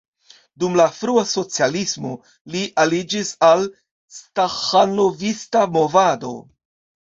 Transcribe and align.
Dum 0.61 0.75
la 0.79 0.85
frua 0.93 1.23
socialismo 1.31 2.13
li 2.55 2.61
aliĝis 2.85 3.29
al 3.49 3.67
staĥanovista 4.21 5.63
movado. 5.77 6.35